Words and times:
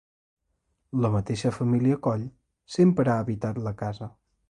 La 1.05 1.11
mateixa 1.17 1.53
família 1.59 1.99
Coll 2.09 2.25
sempre 2.79 3.13
ha 3.15 3.23
habitat 3.27 3.65
la 3.69 3.77
casa. 3.85 4.15